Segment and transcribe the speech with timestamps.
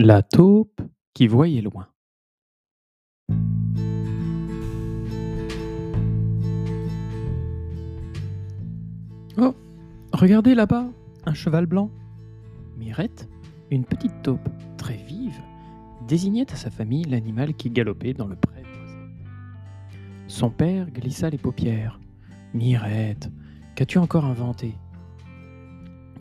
[0.00, 0.80] La taupe
[1.12, 1.88] qui voyait loin.
[9.36, 9.56] Oh,
[10.12, 10.86] regardez là-bas,
[11.26, 11.90] un cheval blanc.
[12.76, 13.28] Mirette,
[13.72, 15.40] une petite taupe très vive,
[16.06, 18.62] désignait à sa famille l'animal qui galopait dans le pré.
[20.28, 21.98] Son père glissa les paupières.
[22.54, 23.32] Mirette,
[23.74, 24.76] qu'as-tu encore inventé?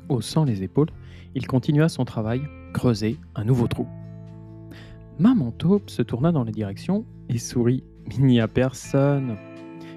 [0.09, 0.89] Haussant les épaules,
[1.35, 2.41] il continua son travail,
[2.73, 3.87] creuser un nouveau trou.
[5.19, 7.83] Maman taupe se tourna dans la direction et sourit.
[8.11, 9.35] Il n'y a personne.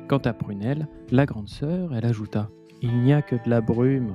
[0.08, 2.50] Quant à Prunelle, la grande sœur, elle ajouta
[2.82, 4.14] Il n'y a que de la brume.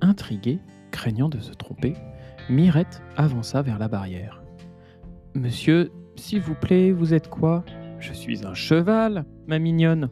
[0.00, 1.94] Intriguée, craignant de se tromper,
[2.50, 4.42] Mirette avança vers la barrière.
[5.34, 7.64] Monsieur, s'il vous plaît, vous êtes quoi?
[7.98, 10.10] Je suis un cheval, ma mignonne.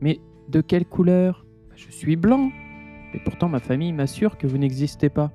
[0.00, 1.46] Mais de quelle couleur?
[1.80, 2.50] Je suis blanc.
[3.12, 5.32] Mais pourtant ma famille m'assure que vous n'existez pas.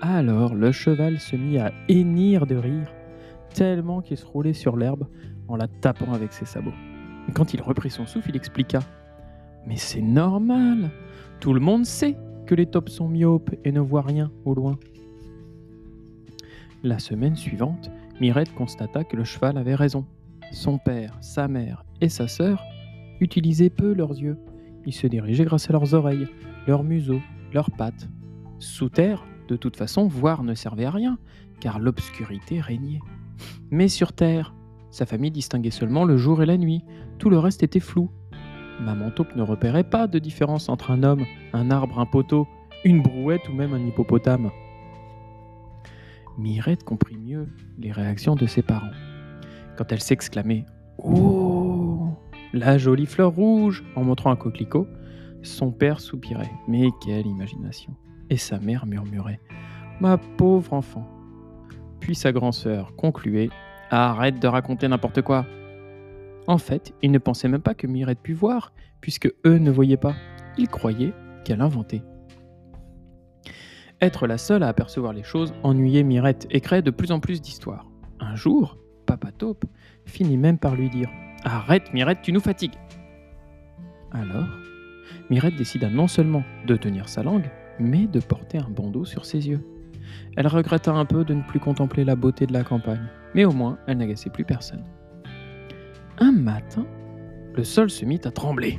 [0.00, 2.92] Alors le cheval se mit à hennir de rire,
[3.54, 5.06] tellement qu'il se roulait sur l'herbe
[5.46, 6.72] en la tapant avec ses sabots.
[7.34, 8.80] Quand il reprit son souffle, il expliqua
[9.66, 10.90] Mais c'est normal
[11.38, 12.16] Tout le monde sait
[12.46, 14.78] que les taupes sont myopes et ne voient rien au loin.
[16.82, 20.04] La semaine suivante, Mirette constata que le cheval avait raison.
[20.50, 22.64] Son père, sa mère et sa sœur
[23.20, 24.36] utilisaient peu leurs yeux.
[24.86, 26.28] Ils se dirigeaient grâce à leurs oreilles,
[26.66, 27.20] leurs museaux,
[27.52, 28.08] leurs pattes.
[28.58, 31.18] Sous terre, de toute façon, voir ne servait à rien,
[31.60, 33.00] car l'obscurité régnait.
[33.70, 34.54] Mais sur terre,
[34.90, 36.84] sa famille distinguait seulement le jour et la nuit,
[37.18, 38.10] tout le reste était flou.
[38.80, 42.46] Maman taupe ne repérait pas de différence entre un homme, un arbre, un poteau,
[42.84, 44.50] une brouette ou même un hippopotame.
[46.38, 48.90] Mirette comprit mieux les réactions de ses parents.
[49.76, 50.66] Quand elle s'exclamait
[50.98, 51.41] Oh
[52.54, 54.86] La jolie fleur rouge en montrant un coquelicot,
[55.42, 56.52] son père soupirait.
[56.68, 57.94] Mais quelle imagination
[58.28, 59.40] Et sa mère murmurait
[60.00, 61.08] Ma pauvre enfant
[62.00, 63.48] Puis sa grand-sœur concluait
[63.90, 65.46] Arrête de raconter n'importe quoi
[66.46, 69.96] En fait, ils ne pensaient même pas que Mirette pût voir, puisque eux ne voyaient
[69.96, 70.14] pas.
[70.58, 72.02] Ils croyaient qu'elle inventait.
[74.02, 77.40] Être la seule à apercevoir les choses ennuyait Mirette et créait de plus en plus
[77.40, 77.90] d'histoires.
[78.20, 79.64] Un jour, Papa Taupe
[80.04, 81.08] finit même par lui dire
[81.44, 82.76] Arrête, Mirette, tu nous fatigues
[84.12, 84.46] Alors,
[85.28, 89.48] Mirette décida non seulement de tenir sa langue, mais de porter un bandeau sur ses
[89.48, 89.66] yeux.
[90.36, 93.50] Elle regretta un peu de ne plus contempler la beauté de la campagne, mais au
[93.50, 94.84] moins elle n'agaçait plus personne.
[96.18, 96.86] Un matin,
[97.54, 98.78] le sol se mit à trembler.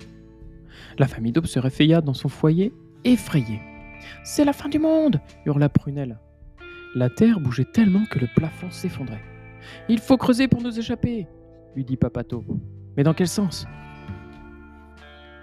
[0.98, 3.62] La famille d'Aube se réveilla dans son foyer, effrayée.
[4.24, 6.18] C'est la fin du monde hurla Prunelle.
[6.96, 9.24] La terre bougeait tellement que le plafond s'effondrait.
[9.90, 11.28] Il faut creuser pour nous échapper
[11.76, 12.46] lui dit Papa Taupe.
[12.98, 13.66] Mais dans quel sens?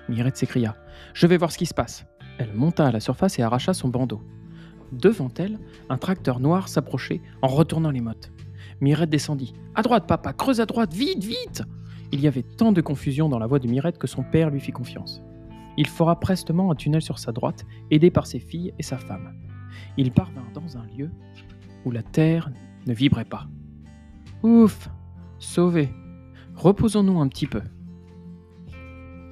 [0.08, 0.76] Mirette s'écria.
[1.14, 2.06] Je vais voir ce qui se passe.
[2.38, 4.22] Elle monta à la surface et arracha son bandeau.
[4.92, 5.58] Devant elle,
[5.88, 8.32] un tracteur noir s'approchait en retournant les mottes.
[8.80, 9.54] Mirette descendit.
[9.74, 11.62] À droite, papa, creuse à droite, vite, vite
[12.12, 14.60] Il y avait tant de confusion dans la voix de Mirette que son père lui
[14.60, 15.22] fit confiance.
[15.76, 19.32] Il fera prestement un tunnel sur sa droite, aidé par ses filles et sa femme.
[19.96, 21.10] Il parvint dans un lieu
[21.84, 22.50] où la terre
[22.86, 23.46] ne vibrait pas.
[24.42, 24.90] Ouf
[25.38, 25.88] Sauvé
[26.60, 27.62] Reposons-nous un petit peu.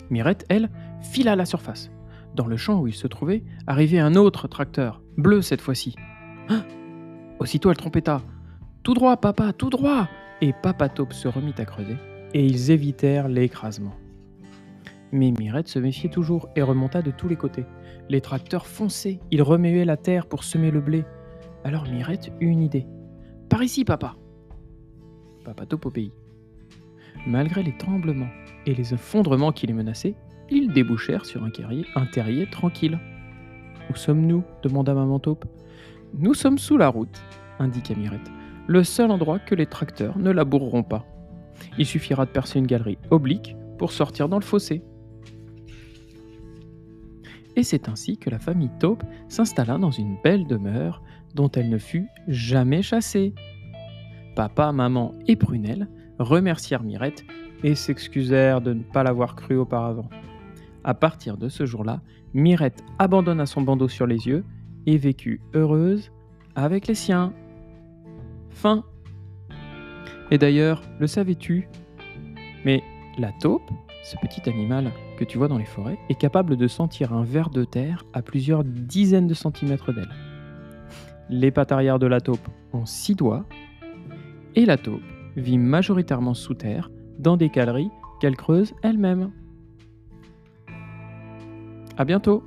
[0.09, 0.71] Mirette, elle,
[1.03, 1.91] fila à la surface.
[2.35, 5.95] Dans le champ où il se trouvait, arrivait un autre tracteur, bleu cette fois-ci.
[6.49, 6.63] Ah
[7.39, 8.23] Aussitôt elle trompetta.
[8.83, 10.09] Tout droit, papa, tout droit
[10.41, 11.99] Et Papa Taupe se remit à creuser,
[12.33, 13.95] et ils évitèrent l'écrasement.
[15.13, 17.67] Mais Mirette se méfiait toujours et remonta de tous les côtés.
[18.09, 21.05] Les tracteurs fonçaient, ils remuaient la terre pour semer le blé.
[21.63, 22.87] Alors Mirette eut une idée.
[23.51, 24.17] Par ici, papa
[25.45, 26.15] Papa Taupe obéit.
[27.27, 28.31] Malgré les tremblements
[28.67, 30.15] et les effondrements qui les menaçaient,
[30.51, 32.07] ils débouchèrent sur un, terrier, un
[32.51, 32.99] tranquille.
[33.91, 34.45] Où sommes-nous?
[34.63, 35.45] demanda Maman Taupe.
[36.15, 37.23] Nous sommes sous la route,
[37.59, 38.31] indiqua Mirette.
[38.67, 41.07] Le seul endroit que les tracteurs ne laboureront pas.
[41.79, 44.83] Il suffira de percer une galerie oblique pour sortir dans le fossé.
[47.57, 51.03] Et c'est ainsi que la famille Taupe s'installa dans une belle demeure
[51.35, 53.35] dont elle ne fut jamais chassée.
[54.37, 55.89] Papa, maman et Prunelle
[56.19, 57.25] remercièrent Mirette
[57.65, 60.09] et s'excusèrent de ne pas l'avoir cru auparavant.
[60.85, 62.01] À partir de ce jour-là,
[62.35, 64.45] Mirette abandonna son bandeau sur les yeux
[64.87, 66.11] et vécut heureuse
[66.55, 67.33] avec les siens.
[68.51, 68.85] Fin.
[70.31, 71.69] Et d'ailleurs, le savais-tu?
[72.65, 72.83] Mais
[73.19, 73.71] la taupe,
[74.03, 77.51] ce petit animal que tu vois dans les forêts, est capable de sentir un ver
[77.51, 80.11] de terre à plusieurs dizaines de centimètres d'elle.
[81.31, 83.45] Les pattes arrière de la taupe ont six doigts,
[84.55, 85.03] et la taupe
[85.37, 87.91] vit majoritairement sous terre, dans des caleries
[88.21, 89.31] qu'elle creuse elle-même.
[91.97, 92.45] À bientôt